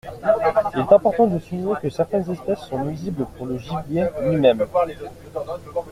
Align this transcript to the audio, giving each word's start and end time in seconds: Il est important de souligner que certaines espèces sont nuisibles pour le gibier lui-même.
Il 0.73 0.79
est 0.79 0.93
important 0.93 1.27
de 1.27 1.37
souligner 1.37 1.75
que 1.79 1.91
certaines 1.91 2.27
espèces 2.31 2.61
sont 2.61 2.83
nuisibles 2.85 3.27
pour 3.37 3.45
le 3.45 3.59
gibier 3.59 4.07
lui-même. 4.23 4.65